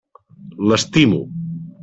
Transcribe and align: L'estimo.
L'estimo. 0.71 1.21